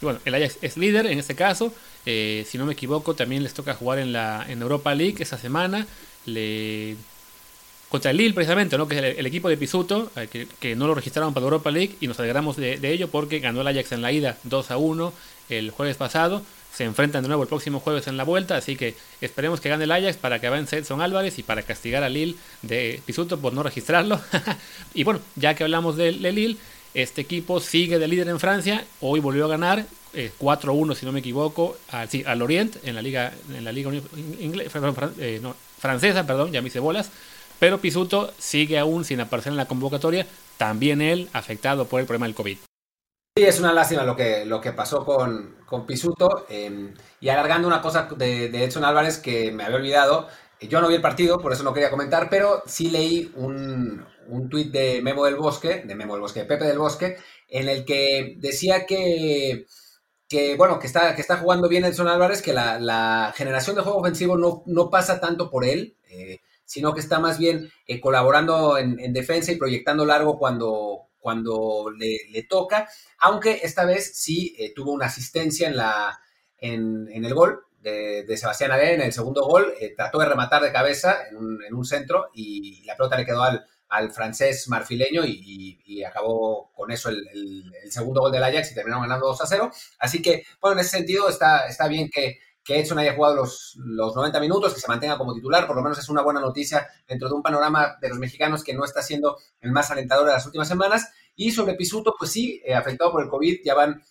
[0.00, 1.72] bueno, el Ajax es líder en este caso.
[2.04, 5.38] Eh, si no me equivoco, también les toca jugar en la en Europa League esa
[5.38, 5.86] semana.
[7.88, 8.88] Contra el Lille precisamente, ¿no?
[8.88, 12.08] que es el, equipo de Pisuto, eh, que, no lo registraron para Europa League y
[12.08, 15.12] nos alegramos de, de, ello porque ganó el Ajax en la ida 2 a 1
[15.50, 16.42] el jueves pasado
[16.76, 19.84] se enfrentan de nuevo el próximo jueves en la vuelta, así que esperemos que gane
[19.84, 23.54] el Ajax para que avance Edson Álvarez y para castigar a Lille de Pisuto por
[23.54, 24.20] no registrarlo.
[24.94, 26.58] y bueno, ya que hablamos de, Lille,
[26.92, 31.12] este equipo sigue de líder en Francia, hoy volvió a ganar 4-1 eh, si no
[31.12, 33.90] me equivoco, al, sí, al Orient en la liga en la liga
[35.18, 35.40] eh,
[35.78, 37.10] francesa, perdón, ya me hice bolas,
[37.58, 40.26] pero Pisuto sigue aún sin aparecer en la convocatoria,
[40.58, 42.58] también él afectado por el problema del COVID.
[43.38, 46.46] Sí, es una lástima lo que, lo que pasó con, con Pisuto.
[46.48, 50.28] Em, y alargando una cosa de, Edson Álvarez que me había olvidado.
[50.60, 54.48] Yo no vi el partido, por eso no quería comentar, pero sí leí un, un
[54.48, 57.18] tuit de Memo del Bosque, de Memo del Bosque, de Pepe del Bosque,
[57.48, 59.66] en el que decía que,
[60.28, 63.98] que bueno, que está, que está jugando bien Edson Álvarez, que la, generación de juego
[63.98, 68.78] ofensivo no, no pasa tanto por él, eh, sino que está más bien eh, colaborando
[68.78, 74.92] en, defensa y proyectando largo cuando, cuando le, toca, aunque esta vez sí eh, tuvo
[74.92, 76.20] una asistencia en, la,
[76.56, 80.70] en, el gol de, Sebastián Adén, en el segundo gol, eh, trató de rematar de
[80.70, 86.70] cabeza en un, centro y la pelota le quedó al, al francés marfileño y, acabó
[86.76, 89.72] con eso el, segundo gol del Ajax y terminaron ganando 2 a 0.
[89.98, 93.74] Así que, bueno, en ese sentido está, está bien que, que Edson haya jugado los,
[93.76, 96.84] los 90 minutos, que se mantenga como titular, por lo menos es una buena noticia
[97.06, 100.32] dentro de un panorama de los mexicanos que no está siendo el más alentador de
[100.32, 101.08] las últimas semanas.
[101.36, 104.02] Y sobre Pisuto, pues sí, eh, afectado por el COVID, ya van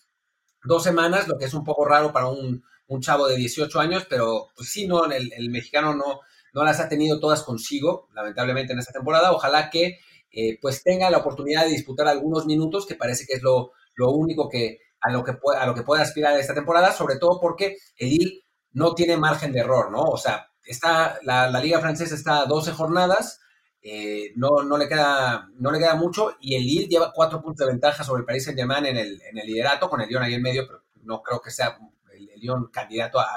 [0.64, 2.64] dos semanas, lo que es un poco raro para un,
[3.02, 6.22] chavo de 18 años, pero pues sí, no, el, el, mexicano no,
[6.54, 9.34] no las ha tenido todas consigo, lamentablemente en esta temporada.
[9.34, 10.00] Ojalá que
[10.32, 14.12] eh, pues tenga la oportunidad de disputar algunos minutos, que parece que es lo, lo
[14.12, 17.40] único que a lo que, puede, a lo que puede aspirar esta temporada, sobre todo
[17.40, 18.45] porque Edil
[18.76, 20.04] no tiene margen de error, ¿no?
[20.04, 23.40] O sea, está, la, Liga Francesa está a 12 jornadas,
[23.82, 27.66] eh, no, no, le queda, no le queda mucho y el Lille lleva cuatro puntos
[27.66, 30.34] de ventaja sobre el Paris Saint-Germain en el, en el liderato, con el Lyon ahí
[30.34, 31.78] en medio, pero no creo que sea
[32.12, 33.28] el, Lyon candidato a,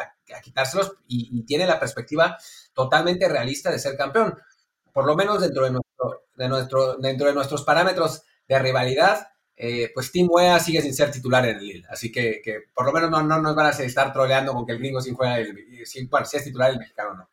[0.43, 2.37] quitárselos y, tiene la perspectiva
[2.75, 4.37] totalmente realista de ser campeón.
[4.93, 9.29] Por lo menos dentro de, nuestro, de nuestro, dentro de nuestros parámetros de rivalidad,
[9.61, 11.87] eh, pues Tim Wea sigue sin ser titular en el Lille.
[11.91, 12.41] Así que,
[12.73, 15.15] por lo menos no, no, nos van a estar troleando con que el gringo sin
[15.15, 17.29] juega, el, si es titular el mexicano no.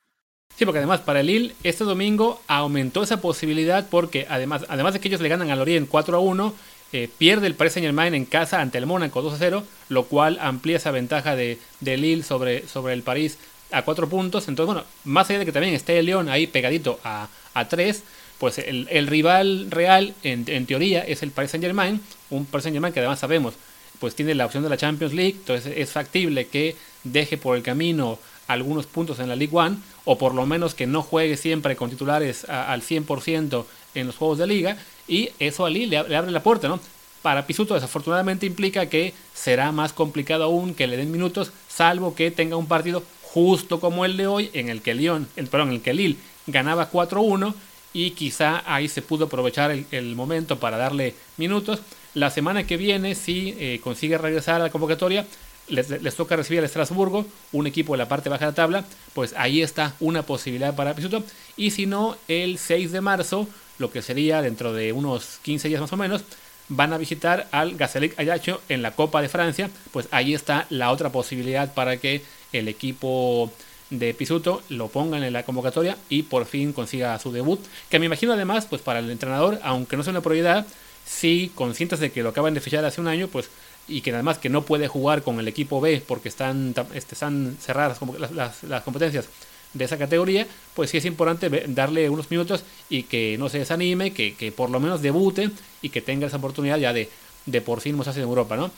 [0.56, 5.02] Sí, porque además para el Lille este domingo aumentó esa posibilidad porque además, además de
[5.02, 6.56] que ellos le ganan al Orient 4 a 1,
[6.94, 10.06] eh, pierde el Paris Saint Germain en casa ante el Mónaco 2 a 0, lo
[10.06, 13.38] cual amplía esa ventaja de, de Lille sobre, sobre el París
[13.72, 14.48] a 4 puntos.
[14.48, 18.04] Entonces, bueno, más allá de que también esté el León ahí pegadito a, a 3,
[18.40, 22.94] pues el, rival real en, teoría es el Paris Saint Germain, un Paris Saint Germain
[22.94, 23.54] que además sabemos
[24.00, 27.64] pues tiene la opción de la Champions League, entonces es factible que deje por el
[27.64, 31.76] camino algunos puntos en la League One, o por lo menos que no juegue siempre
[31.76, 36.10] con titulares a, al 100% en los juegos de liga, y eso a Lille le,
[36.10, 36.80] le abre la puerta, ¿no?
[37.22, 42.30] Para Pisuto desafortunadamente implica que será más complicado aún que le den minutos, salvo que
[42.30, 45.76] tenga un partido justo como el de hoy, en el que Lyon, el, perdón, en
[45.76, 46.18] el que Lille
[46.48, 47.56] ganaba 4-1
[47.96, 51.80] y quizá ahí se pudo aprovechar el, momento para darle minutos.
[52.14, 55.26] La semana que viene, si eh, consigue regresar a la convocatoria,
[55.70, 58.86] les, les, toca recibir al Estrasburgo, un equipo de la parte baja de la tabla,
[59.14, 61.24] pues ahí está una posibilidad para Pisuto.
[61.56, 63.48] Y si no, el 6 de marzo,
[63.80, 66.26] lo que sería dentro de unos 15 días más o menos,
[66.68, 70.92] van a visitar al Gazelic Ayacho en la Copa de Francia, pues ahí está la
[70.92, 73.54] otra posibilidad para que el equipo
[74.00, 78.06] de Pisuto lo pongan en la convocatoria y por fin consiga su debut, que me
[78.06, 80.66] imagino además, pues para el entrenador, aunque no sea una prioridad,
[81.06, 83.50] sí conscientes de que lo acaban de fichar hace un año, pues
[83.88, 87.58] y que además que no puede jugar con el equipo B porque están, este, están
[87.60, 89.28] cerradas las, las, las competencias
[89.74, 94.12] de esa categoría, pues sí es importante darle unos minutos y que no se desanime,
[94.12, 97.10] que, que por lo menos debute y que tenga esa oportunidad ya de,
[97.46, 98.72] de por fin mostrarse en Europa, ¿no?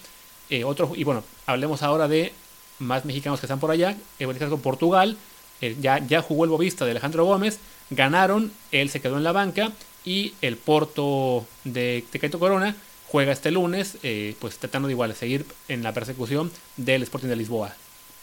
[0.49, 0.63] Eh,
[0.95, 2.33] y bueno, hablemos ahora de
[2.79, 5.17] más mexicanos que están por allá, en este caso Portugal,
[5.61, 7.59] eh, ya, ya jugó el bobista de Alejandro Gómez,
[7.89, 9.71] ganaron, él se quedó en la banca
[10.05, 12.75] y el Porto de Tecaito Corona
[13.07, 17.35] juega este lunes, eh, pues tratando de igual seguir en la persecución del Sporting de
[17.35, 17.73] Lisboa.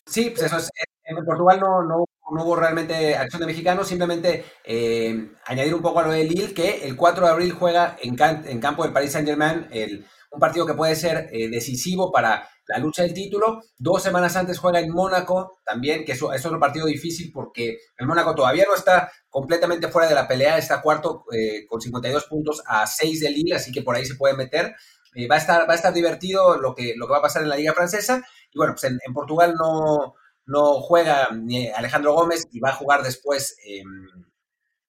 [0.06, 0.70] Sí, pues eso es,
[1.04, 6.00] en Portugal no, no, no, hubo realmente acción de mexicanos, simplemente eh, añadir un poco
[6.00, 9.12] a lo de Lille, que el 4 de abril juega en, en campo del Paris
[9.12, 13.60] Saint Germain, el, un partido que puede ser eh, decisivo para la lucha del título.
[13.78, 18.06] Dos semanas antes juega en Mónaco también, que eso, es un partido difícil porque el
[18.06, 22.62] Mónaco todavía no está completamente fuera de la pelea, está cuarto eh, con 52 puntos
[22.66, 24.74] a 6 de Lille, así que por ahí se puede meter.
[25.14, 27.42] Eh, va, a estar, va a estar divertido lo que, lo que va a pasar
[27.42, 28.22] en la Liga Francesa.
[28.50, 30.14] Y bueno, pues en, Portugal no,
[30.46, 31.28] no juega
[31.76, 33.82] Alejandro Gómez y va a jugar después, eh,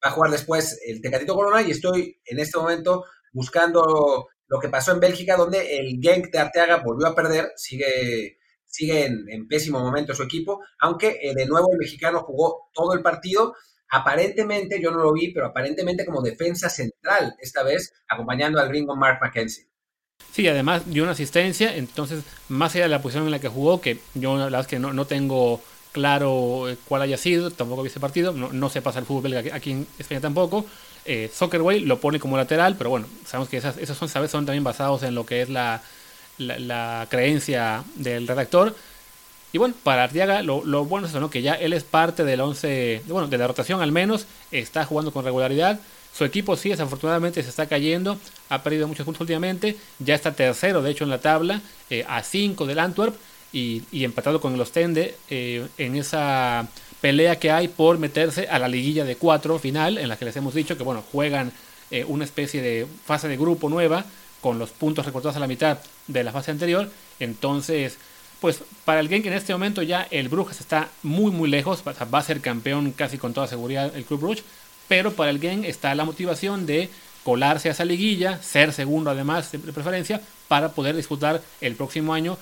[0.04, 4.70] va a jugar después el Tecatito Corona y estoy en este momento buscando lo que
[4.70, 9.48] pasó en Bélgica, donde el Genk de Arteaga volvió a perder, sigue, sigue en, en
[9.48, 13.56] pésimo momento su equipo, aunque eh, de nuevo el mexicano jugó todo el partido,
[13.90, 18.96] aparentemente, yo no lo vi, pero aparentemente como defensa central, esta vez acompañando al gringo
[18.96, 19.68] Mark McKenzie.
[20.32, 23.82] Sí, además dio una asistencia, entonces, más allá de la posición en la que jugó,
[23.82, 27.88] que yo la verdad es que no, no tengo claro cuál haya sido, tampoco vi
[27.88, 30.66] ese partido, no, no se pasa el fútbol belga aquí en España tampoco.
[31.06, 34.32] Eh, Soccerway lo pone como lateral, pero bueno, sabemos que esas, esos son, ¿sabes?
[34.32, 35.82] son también basados en lo que es la,
[36.38, 38.76] la, creencia del redactor.
[39.54, 41.30] Y bueno, para Artiaga lo, lo, bueno es eso, ¿no?
[41.30, 45.14] que ya él es parte del 11, bueno, de la rotación al menos, está jugando
[45.14, 45.80] con regularidad.
[46.12, 48.18] Su equipo sí, desafortunadamente se está cayendo,
[48.50, 52.24] ha perdido muchos puntos últimamente, ya está tercero de hecho en la tabla, eh, a
[52.24, 53.16] 5 del Antwerp
[53.52, 56.68] y, y, empatado con el Ostende eh, en esa
[57.06, 60.36] pelea que hay por meterse a la liguilla de 4 final, en la que les
[60.38, 61.52] hemos dicho que bueno, juegan
[61.92, 64.04] eh, una especie de fase de grupo nueva
[64.42, 66.90] con los puntos recortados a la mitad de la fase anterior,
[67.20, 68.00] entonces
[68.42, 72.18] pues para el Genk en este momento ya el Brujas está muy muy lejos, va
[72.18, 74.44] a ser campeón casi con toda seguridad el Club Bruges,
[74.88, 76.90] pero para el Genk está la motivación de
[77.24, 82.36] colarse a esa liguilla, ser segundo además de preferencia, para poder disputar el próximo año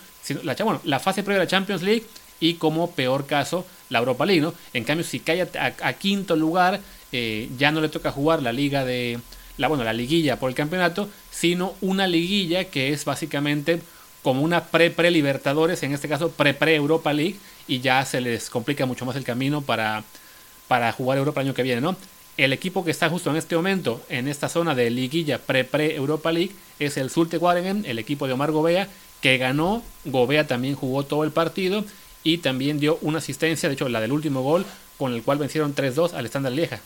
[0.43, 2.05] la, bueno, la fase previa de la Champions League
[2.43, 4.41] y como peor caso la Europa League.
[4.41, 4.53] ¿no?
[4.73, 6.81] En cambio, si cae a, a, quinto lugar,
[7.13, 9.17] eh, ya no le toca jugar la liga de,
[9.57, 13.81] la, bueno, la liguilla por el campeonato, sino una liguilla que es básicamente
[14.23, 19.15] como una pre-pre-Libertadores, en este caso pre-pre-Europa League, y ya se les complica mucho más
[19.15, 20.03] el camino para,
[20.67, 21.95] para jugar Europa el año que viene, ¿no?
[22.35, 26.51] El equipo que está justo en este momento en esta zona de liguilla pre-pre-Europa League
[26.79, 28.89] es el Zulte Waregem, el equipo de Omar Gobea,
[29.21, 29.81] que ganó.
[30.03, 31.85] Gobea también jugó todo el partido
[32.23, 34.65] y también dio una asistencia, de hecho la del último gol,
[34.97, 36.81] con el cual vencieron 3-2 al Standard Lieja.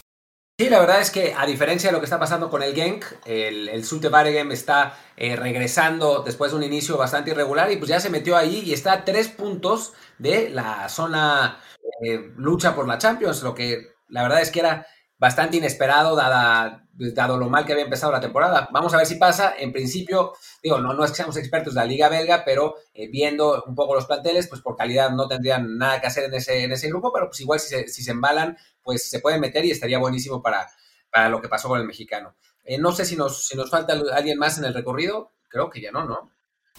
[0.59, 3.05] Sí, la verdad es que a diferencia de lo que está pasando con el Genk,
[3.25, 4.09] el, el Zulte
[4.51, 8.63] está eh, regresando después de un inicio bastante irregular y pues ya se metió ahí
[8.65, 11.59] y está a tres puntos de la zona
[12.03, 14.87] eh, lucha por la Champions, lo que la verdad es que era
[15.19, 18.69] bastante inesperado dada, dado lo mal que había empezado la temporada.
[18.71, 19.55] Vamos a ver si pasa.
[19.57, 23.07] En principio, digo, no, no es que seamos expertos de la liga belga, pero eh,
[23.07, 26.63] viendo un poco los planteles, pues por calidad no tendrían nada que hacer en ese,
[26.63, 29.63] en ese grupo, pero pues igual si se, si se embalan, pues se pueden meter
[29.65, 30.67] y estaría buenísimo para,
[31.11, 32.35] para lo que pasó con el mexicano.
[32.63, 35.31] Eh, no sé si nos, si nos falta alguien más en el recorrido.
[35.47, 36.31] creo que ya no, ¿no?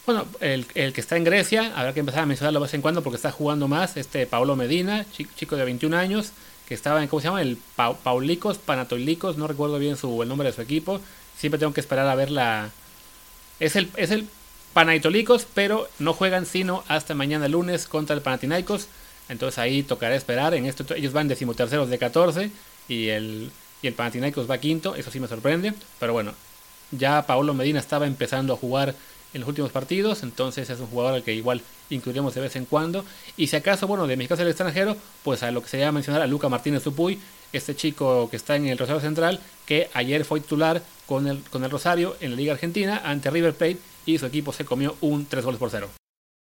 [0.07, 3.03] Bueno, el, que está en Grecia, habrá que empezar a mencionarlo de vez en cuando
[3.03, 6.33] porque está jugando más, este Paulo Medina, chico de 21 años,
[6.69, 7.41] que estaba en, ¿cómo se llama?
[7.41, 11.01] El Paulicos, Panatoilicos, no recuerdo bien su, el nombre de su equipo.
[11.37, 12.71] Siempre tengo que esperar a ver la...
[13.59, 14.29] Es el, es el
[14.75, 18.89] Panaitolicos, pero no juegan sino hasta mañana lunes contra el Panathinaikos.
[19.31, 20.53] Entonces ahí tocará esperar.
[20.53, 22.51] En esto ellos van decimoterceros de 14
[22.87, 23.51] y el,
[23.81, 24.95] y el Panathinaikos va quinto.
[24.95, 25.73] Eso sí me sorprende.
[25.99, 26.35] Pero bueno,
[26.91, 28.95] ya Paolo Medina estaba empezando a jugar
[29.35, 31.61] en los últimos partidos, entonces es un jugador al que igual
[31.91, 33.05] incluiremos de vez en cuando.
[33.37, 36.23] Y si acaso, bueno, de casos del extranjero, pues a lo que se llama mencionar
[36.23, 37.19] a Luca Martínez Zupuy,
[37.53, 41.65] este chico que está en el Rosario Central, que ayer fue titular con el, con
[41.65, 45.27] el Rosario en la Liga Argentina ante River Plate y su equipo se comió un
[45.27, 45.89] 3 goles por 0.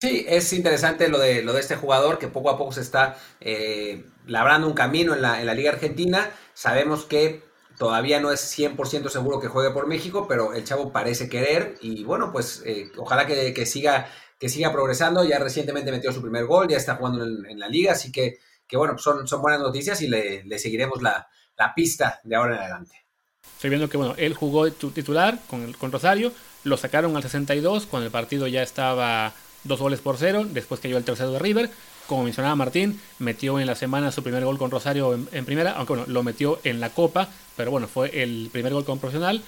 [0.00, 3.16] Sí, es interesante lo de, lo de este jugador que poco a poco se está
[3.40, 6.30] eh, labrando un camino en la, en la Liga Argentina.
[6.52, 7.42] Sabemos que
[7.78, 12.04] todavía no es 100% seguro que juegue por México, pero el chavo parece querer y
[12.04, 14.08] bueno, pues eh, ojalá que, siga,
[14.38, 15.24] que siga progresando.
[15.24, 18.76] Ya recientemente metió su primer gol, ya está jugando en, la liga, así que, que
[18.76, 21.28] bueno, son, son buenas noticias y le, seguiremos la,
[21.74, 23.06] pista de ahora en adelante.
[23.56, 26.32] Estoy viendo que bueno, él jugó titular con, el, con Rosario,
[26.64, 29.32] lo sacaron al 62 cuando el partido ya estaba
[29.64, 31.70] dos goles por cero, después cayó el tercero de River.
[32.06, 35.94] Como mencionaba Martín, metió en la semana su primer gol con Rosario en, primera, aunque
[35.94, 39.42] bueno, lo metió en la Copa, pero bueno, fue el primer gol con profesional.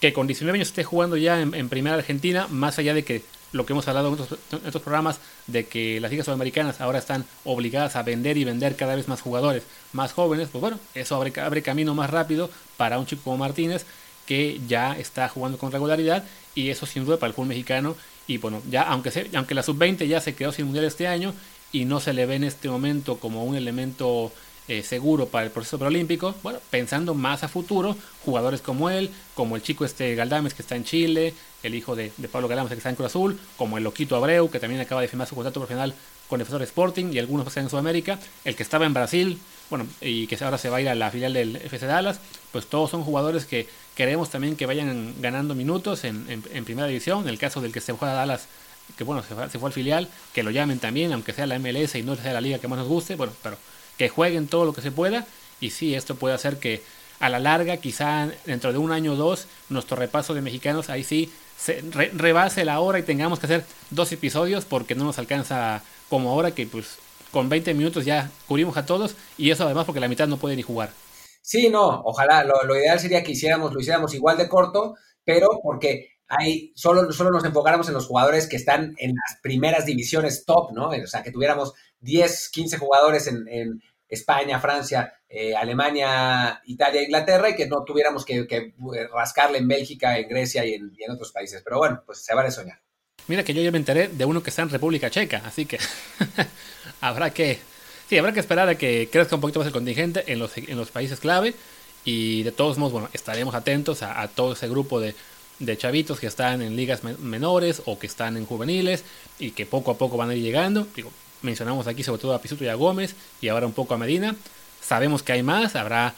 [0.00, 3.64] Que con 19 años esté jugando ya en, primera Argentina, más allá de que lo
[3.64, 8.02] que hemos hablado en estos, programas, de que las ligas sudamericanas ahora están obligadas a
[8.02, 11.94] vender y vender cada vez más jugadores más jóvenes, pues bueno, eso abre, abre camino
[11.94, 13.86] más rápido para un chico como Martínez,
[14.26, 17.94] que ya está jugando con regularidad, y eso sin duda para el fútbol mexicano
[18.26, 21.34] y bueno, ya aunque, aunque la sub-20 ya se quedó sin mundial este año
[21.74, 24.32] y no se le ve en este momento como un elemento
[24.68, 29.56] eh, seguro para el proceso preolímpico, bueno, pensando más a futuro, jugadores como él, como
[29.56, 31.34] el chico este Galdames que está en Chile,
[31.64, 34.60] el hijo de, Pablo Galdames que está en Cruz Azul, como el Loquito Abreu que
[34.60, 35.92] también acaba de firmar su contrato profesional
[36.28, 39.86] con el Defensor Sporting y algunos que en Sudamérica, el que estaba en Brasil, bueno,
[40.00, 42.20] y que ahora se va a ir a la filial del FC Dallas,
[42.52, 46.24] pues todos son jugadores que queremos también que vayan ganando minutos en,
[46.64, 47.22] primera división.
[47.22, 48.46] En el caso del que se fue a Dallas,
[48.96, 52.02] que bueno, se fue, al filial, que lo llamen también, aunque sea la MLS y
[52.02, 53.56] no sea la liga que más nos guste, bueno, pero
[53.98, 55.26] que jueguen todo lo que se pueda.
[55.60, 56.82] Y sí, esto puede hacer que
[57.20, 61.04] a la larga, quizá dentro de un año o dos, nuestro repaso de mexicanos ahí
[61.04, 61.82] sí se
[62.14, 66.50] rebase la hora y tengamos que hacer dos episodios porque no nos alcanza como ahora
[66.50, 66.98] que pues
[67.30, 70.56] con 20 minutos ya cubrimos a todos y eso además porque la mitad no puede
[70.56, 70.90] ni jugar.
[71.40, 74.94] Sí, no, ojalá, lo, ideal sería que hiciéramos, lo hiciéramos igual de corto,
[75.24, 79.86] pero porque hay, solo, solo nos enfocáramos en los jugadores que están en las primeras
[79.86, 80.88] divisiones top, ¿no?
[80.88, 87.56] O sea, que tuviéramos 10, 15 jugadores en, España, Francia, eh, Alemania, Italia, Inglaterra, y
[87.56, 88.46] que no tuviéramos que,
[89.12, 91.62] rascarle en Bélgica, en Grecia y en, y en, otros países.
[91.64, 92.80] Pero bueno, pues se vale soñar.
[93.26, 95.80] Mira que yo ya me enteré de uno que está en República Checa, así que
[97.00, 97.58] habrá que
[98.08, 100.76] Sí, habrá que esperar a que crezca un poquito más el contingente en los, en
[100.76, 101.54] los países clave.
[102.04, 105.14] Y de todos modos, bueno, estaremos atentos a, todo ese grupo de,
[105.76, 109.04] chavitos que están en ligas menores o que están en juveniles
[109.38, 110.86] y que poco a poco van a ir llegando.
[110.94, 111.10] Digo,
[111.42, 114.34] mencionamos aquí sobre todo a Pisuto y a Gómez y ahora un poco a Medina.
[114.82, 116.14] Sabemos que hay más, habrá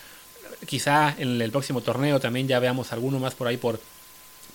[0.67, 3.81] quizá en el próximo torneo también ya veamos alguno más por ahí por,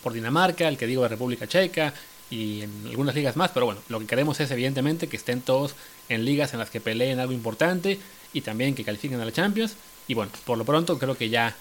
[0.01, 1.93] por Dinamarca, el que digo de República Checa,
[2.31, 5.75] y en algunas ligas más, pero bueno, lo que queremos es evidentemente que estén todos
[6.07, 7.99] en ligas en las que peleen algo importante
[8.33, 9.75] y también que califiquen a la Champions.
[10.07, 11.55] Y bueno, por lo pronto creo que ya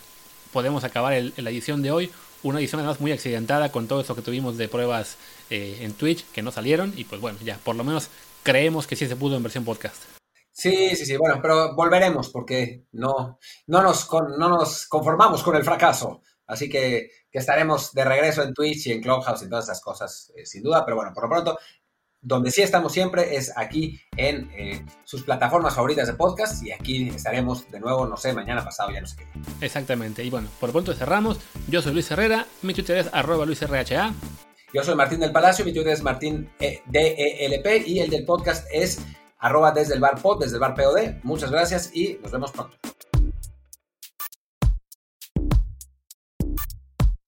[0.52, 2.10] podemos acabar la edición de hoy.
[2.42, 5.16] Una edición además muy accidentada con todo eso que tuvimos de pruebas
[5.50, 6.92] eh, en Twitch que no salieron.
[6.96, 8.08] Y pues bueno, ya por lo menos
[8.42, 10.02] creemos que sí se pudo en versión podcast.
[10.52, 15.64] Sí, sí, sí, bueno, pero volveremos porque no, no, nos, no nos conformamos con el
[15.64, 16.22] fracaso.
[16.46, 20.44] Así que, estaremos de regreso en Twitch y en Clubhouse y todas esas cosas, eh,
[20.44, 20.84] sin duda.
[20.84, 21.58] Pero bueno, por lo pronto,
[22.22, 27.08] donde sí estamos siempre es aquí en eh, sus plataformas favoritas de podcast y aquí
[27.08, 29.26] estaremos de nuevo, no sé, mañana pasado, ya no sé qué.
[29.64, 30.22] Exactamente.
[30.22, 31.38] Y bueno, por pronto cerramos.
[31.68, 34.12] Yo soy Luis Herrera, mi Twitter es arroba luisrha.
[34.72, 38.66] Yo soy Martín del Palacio, mi Twitter es Martín e, DELP y el del podcast
[38.72, 39.00] es
[39.38, 41.22] arroba desde el bar pod, desde el bar POD.
[41.22, 42.76] Muchas gracias y nos vemos pronto.